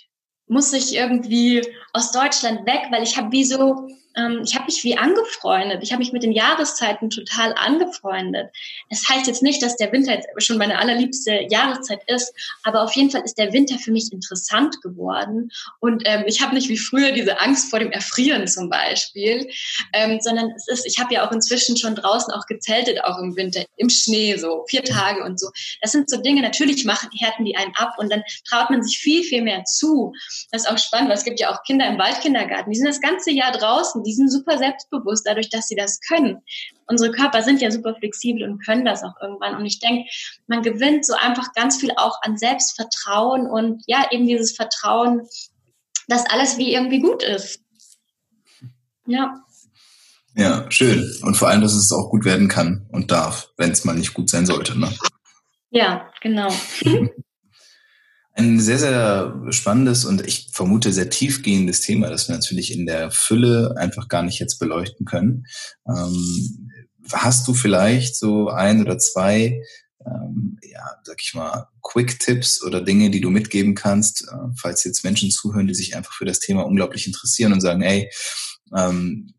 [0.46, 3.86] muss ich irgendwie aus Deutschland weg, weil ich habe wie so
[4.20, 5.82] ähm, ich habe mich wie angefreundet.
[5.82, 8.50] Ich habe mich mit den Jahreszeiten total angefreundet.
[8.88, 12.94] Das heißt jetzt nicht, dass der Winter jetzt schon meine allerliebste Jahreszeit ist, aber auf
[12.94, 15.50] jeden Fall ist der Winter für mich interessant geworden.
[15.80, 19.48] Und ähm, ich habe nicht wie früher diese Angst vor dem Erfrieren zum Beispiel,
[19.92, 23.36] ähm, sondern es ist, ich habe ja auch inzwischen schon draußen auch gezeltet, auch im
[23.36, 25.48] Winter, im Schnee, so vier Tage und so.
[25.80, 28.98] Das sind so Dinge, natürlich machen, härten die einen ab und dann traut man sich
[28.98, 30.12] viel, viel mehr zu.
[30.50, 33.00] Das ist auch spannend, weil es gibt ja auch Kinder im Waldkindergarten, die sind das
[33.00, 36.38] ganze Jahr draußen die sind super selbstbewusst dadurch, dass sie das können.
[36.88, 39.54] Unsere Körper sind ja super flexibel und können das auch irgendwann.
[39.54, 40.10] Und ich denke,
[40.48, 45.28] man gewinnt so einfach ganz viel auch an Selbstvertrauen und ja, eben dieses Vertrauen,
[46.08, 47.60] dass alles wie irgendwie gut ist.
[49.06, 49.44] Ja.
[50.34, 51.08] Ja, schön.
[51.22, 54.12] Und vor allem, dass es auch gut werden kann und darf, wenn es mal nicht
[54.12, 54.76] gut sein sollte.
[54.76, 54.92] Ne?
[55.70, 56.52] Ja, genau.
[58.40, 63.10] Ein sehr, sehr spannendes und ich vermute sehr tiefgehendes Thema, das wir natürlich in der
[63.10, 65.44] Fülle einfach gar nicht jetzt beleuchten können.
[65.86, 66.70] Ähm,
[67.12, 69.60] hast du vielleicht so ein oder zwei,
[70.06, 75.04] ähm, ja, sag ich mal, Quick-Tipps oder Dinge, die du mitgeben kannst, äh, falls jetzt
[75.04, 78.10] Menschen zuhören, die sich einfach für das Thema unglaublich interessieren und sagen, ey,
[78.74, 79.34] ähm,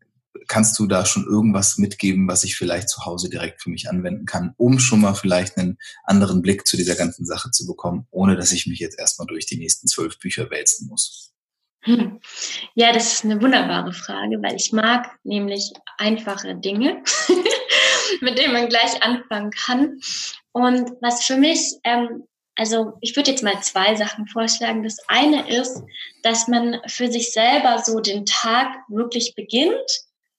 [0.48, 4.26] kannst du da schon irgendwas mitgeben, was ich vielleicht zu Hause direkt für mich anwenden
[4.26, 8.36] kann, um schon mal vielleicht einen anderen Blick zu dieser ganzen Sache zu bekommen, ohne
[8.36, 11.32] dass ich mich jetzt erstmal durch die nächsten zwölf Bücher wälzen muss?
[11.84, 12.20] Hm.
[12.74, 17.02] Ja, das ist eine wunderbare Frage, weil ich mag nämlich einfache Dinge,
[18.20, 19.98] mit denen man gleich anfangen kann.
[20.52, 22.24] Und was für mich, ähm,
[22.54, 24.84] also ich würde jetzt mal zwei Sachen vorschlagen.
[24.84, 25.82] Das eine ist,
[26.22, 29.90] dass man für sich selber so den Tag wirklich beginnt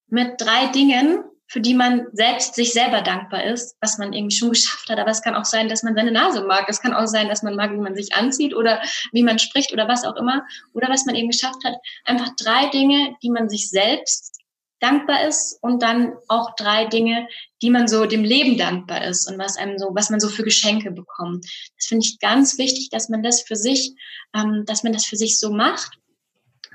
[0.07, 4.49] mit drei Dingen, für die man selbst sich selber dankbar ist, was man irgendwie schon
[4.53, 4.99] geschafft hat.
[4.99, 6.65] Aber es kann auch sein, dass man seine Nase mag.
[6.67, 9.71] Es kann auch sein, dass man mag, wie man sich anzieht oder wie man spricht
[9.71, 10.43] oder was auch immer.
[10.73, 11.75] Oder was man eben geschafft hat.
[12.05, 14.33] Einfach drei Dinge, die man sich selbst
[14.79, 17.27] dankbar ist und dann auch drei Dinge,
[17.61, 20.43] die man so dem Leben dankbar ist und was einem so, was man so für
[20.43, 21.45] Geschenke bekommt.
[21.77, 23.95] Das finde ich ganz wichtig, dass man das für sich,
[24.35, 25.97] ähm, dass man das für sich so macht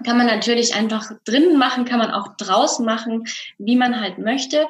[0.05, 3.25] kann man natürlich einfach drinnen machen, kann man auch draußen machen,
[3.59, 4.67] wie man halt möchte.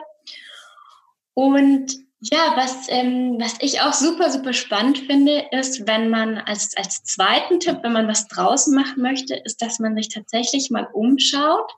[1.34, 6.76] Und ja, was, ähm, was ich auch super, super spannend finde, ist, wenn man als,
[6.76, 10.88] als zweiten Tipp, wenn man was draußen machen möchte, ist, dass man sich tatsächlich mal
[10.92, 11.70] umschaut,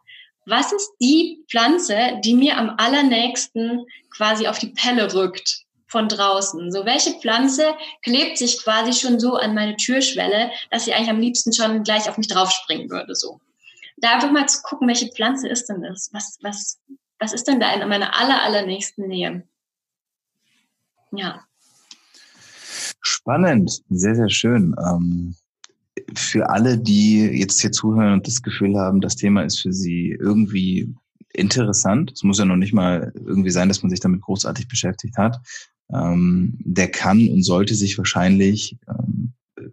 [0.46, 6.70] was ist die Pflanze, die mir am allernächsten quasi auf die Pelle rückt von draußen.
[6.70, 11.20] So, welche Pflanze klebt sich quasi schon so an meine Türschwelle, dass sie eigentlich am
[11.20, 13.40] liebsten schon gleich auf mich draufspringen würde, so.
[13.98, 16.08] Da einfach mal zu gucken, welche Pflanze ist denn das?
[16.12, 16.78] Was, was,
[17.18, 19.42] was ist denn da in meiner aller, allernächsten Nähe?
[21.12, 21.44] Ja.
[23.02, 24.74] Spannend, sehr, sehr schön.
[24.82, 25.34] Ähm,
[26.14, 30.16] für alle, die jetzt hier zuhören und das Gefühl haben, das Thema ist für sie
[30.18, 30.94] irgendwie
[31.32, 32.12] interessant.
[32.12, 35.40] Es muss ja noch nicht mal irgendwie sein, dass man sich damit großartig beschäftigt hat
[35.92, 39.32] ähm, der kann und sollte sich wahrscheinlich ähm,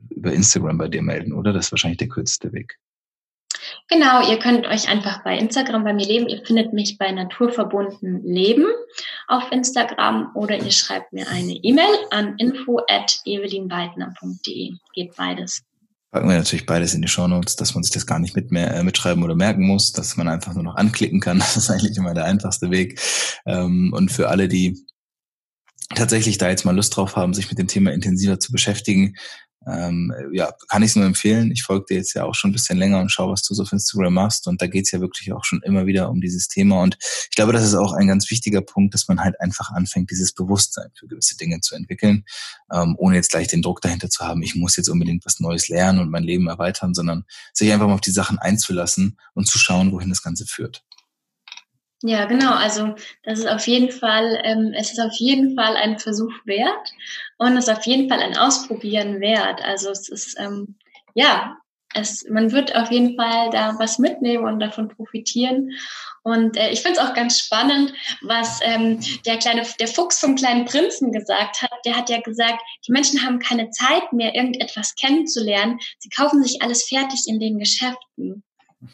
[0.09, 1.53] über Instagram bei dir melden, oder?
[1.53, 2.77] Das ist wahrscheinlich der kürzeste Weg.
[3.89, 6.27] Genau, ihr könnt euch einfach bei Instagram bei mir leben.
[6.27, 8.65] Ihr findet mich bei Naturverbunden Leben
[9.27, 14.73] auf Instagram oder ihr schreibt mir eine E-Mail an info at evelinweidner.de.
[14.93, 15.61] Geht beides.
[16.11, 18.51] packen wir natürlich beides in die Show Notes, dass man sich das gar nicht mit
[18.51, 21.39] mehr, äh, mitschreiben oder merken muss, dass man einfach nur noch anklicken kann.
[21.47, 22.99] Das ist eigentlich immer der einfachste Weg.
[23.45, 24.85] Ähm, und für alle, die
[25.95, 29.15] tatsächlich da jetzt mal Lust drauf haben, sich mit dem Thema intensiver zu beschäftigen,
[29.67, 31.51] ähm, ja, kann ich es nur empfehlen.
[31.51, 33.63] Ich folge dir jetzt ja auch schon ein bisschen länger und schaue, was du so
[33.63, 34.47] auf Instagram machst.
[34.47, 36.81] Und da geht's ja wirklich auch schon immer wieder um dieses Thema.
[36.81, 40.09] Und ich glaube, das ist auch ein ganz wichtiger Punkt, dass man halt einfach anfängt,
[40.09, 42.23] dieses Bewusstsein für gewisse Dinge zu entwickeln,
[42.71, 45.67] ähm, ohne jetzt gleich den Druck dahinter zu haben, ich muss jetzt unbedingt was Neues
[45.67, 49.57] lernen und mein Leben erweitern, sondern sich einfach mal auf die Sachen einzulassen und zu
[49.57, 50.83] schauen, wohin das Ganze führt.
[52.03, 52.53] Ja, genau.
[52.53, 56.93] Also das ist auf jeden Fall, ähm, es ist auf jeden Fall ein Versuch wert
[57.37, 59.63] und es ist auf jeden Fall ein Ausprobieren wert.
[59.63, 60.75] Also es ist ähm,
[61.15, 61.57] ja,
[61.95, 65.71] es, man wird auf jeden Fall da was mitnehmen und davon profitieren.
[66.23, 70.35] Und äh, ich finde es auch ganz spannend, was ähm, der kleine, der Fuchs vom
[70.35, 71.71] kleinen Prinzen gesagt hat.
[71.85, 75.79] Der hat ja gesagt, die Menschen haben keine Zeit mehr, irgendetwas kennenzulernen.
[75.97, 78.43] Sie kaufen sich alles fertig in den Geschäften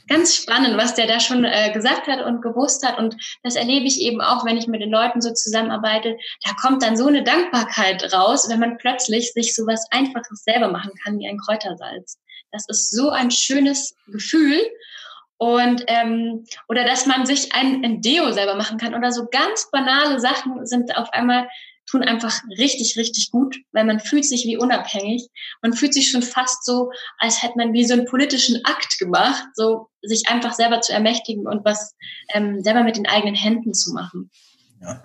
[0.07, 2.97] ganz spannend, was der da schon äh, gesagt hat und gewusst hat.
[2.97, 6.17] Und das erlebe ich eben auch, wenn ich mit den Leuten so zusammenarbeite.
[6.43, 10.69] Da kommt dann so eine Dankbarkeit raus, wenn man plötzlich sich so was Einfaches selber
[10.69, 12.17] machen kann wie ein Kräutersalz.
[12.51, 14.61] Das ist so ein schönes Gefühl.
[15.37, 19.69] Und ähm, oder dass man sich ein, ein Deo selber machen kann oder so ganz
[19.71, 21.49] banale Sachen sind auf einmal
[21.85, 25.27] tun einfach richtig, richtig gut, weil man fühlt sich wie unabhängig.
[25.61, 29.43] Man fühlt sich schon fast so, als hätte man wie so einen politischen Akt gemacht,
[29.55, 31.95] so sich einfach selber zu ermächtigen und was
[32.33, 34.29] ähm, selber mit den eigenen Händen zu machen.
[34.81, 35.03] Ja,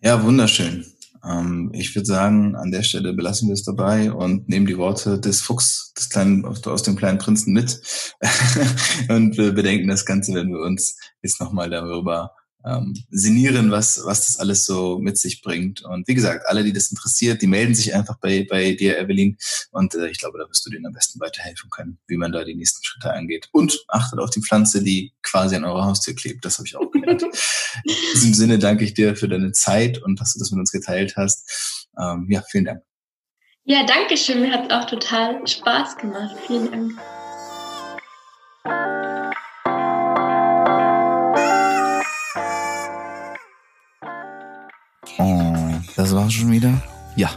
[0.00, 0.84] ja wunderschön.
[1.24, 5.18] Ähm, ich würde sagen, an der Stelle belassen wir es dabei und nehmen die Worte
[5.18, 7.80] des Fuchs, des kleinen, aus dem kleinen Prinzen mit
[9.08, 12.32] und wir bedenken das Ganze, wenn wir uns jetzt nochmal darüber
[12.64, 15.82] ähm, sinnieren, was, was das alles so mit sich bringt.
[15.82, 19.36] Und wie gesagt, alle, die das interessiert, die melden sich einfach bei, bei dir, Evelyn.
[19.70, 22.44] Und äh, ich glaube, da wirst du denen am besten weiterhelfen können, wie man da
[22.44, 23.48] die nächsten Schritte angeht.
[23.52, 26.44] Und achtet auf die Pflanze, die quasi an eurer Haustür klebt.
[26.44, 27.22] Das habe ich auch gelernt.
[27.22, 30.72] In diesem Sinne danke ich dir für deine Zeit und dass du das mit uns
[30.72, 31.88] geteilt hast.
[31.98, 32.82] Ähm, ja, vielen Dank.
[33.64, 34.40] Ja, danke schön.
[34.40, 36.36] Mir hat auch total Spaß gemacht.
[36.46, 37.17] Vielen Dank.
[46.28, 46.74] War's schon wieder?
[47.16, 47.30] Ja,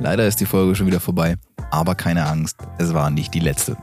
[0.00, 1.36] leider ist die Folge schon wieder vorbei.
[1.70, 3.74] Aber keine Angst, es war nicht die letzte.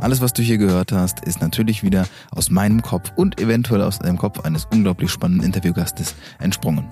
[0.00, 4.00] Alles, was du hier gehört hast, ist natürlich wieder aus meinem Kopf und eventuell aus
[4.00, 6.88] dem Kopf eines unglaublich spannenden Interviewgastes entsprungen.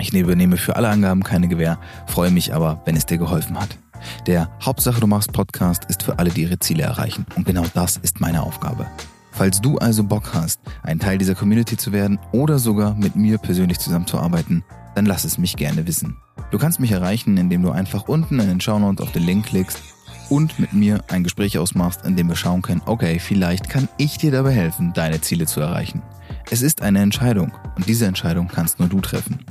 [0.00, 3.78] Ich übernehme für alle Angaben keine Gewähr, freue mich aber, wenn es dir geholfen hat.
[4.26, 7.26] Der Hauptsache du machst Podcast ist für alle, die ihre Ziele erreichen.
[7.36, 8.88] Und genau das ist meine Aufgabe.
[9.30, 13.38] Falls du also Bock hast, ein Teil dieser Community zu werden oder sogar mit mir
[13.38, 14.64] persönlich zusammenzuarbeiten,
[14.94, 16.16] dann lass es mich gerne wissen.
[16.50, 19.82] Du kannst mich erreichen, indem du einfach unten in den Shownotes auf den Link klickst
[20.30, 24.18] und mit mir ein Gespräch ausmachst, in dem wir schauen können, okay, vielleicht kann ich
[24.18, 26.02] dir dabei helfen, deine Ziele zu erreichen.
[26.50, 29.44] Es ist eine Entscheidung und diese Entscheidung kannst nur du treffen.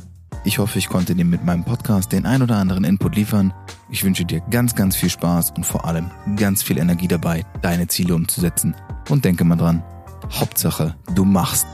[0.46, 3.54] Ich hoffe, ich konnte dir mit meinem Podcast den ein oder anderen Input liefern.
[3.90, 7.88] Ich wünsche dir ganz, ganz viel Spaß und vor allem ganz viel Energie dabei, deine
[7.88, 8.76] Ziele umzusetzen.
[9.10, 9.84] Und denke mal dran,
[10.32, 11.68] Hauptsache, du machst.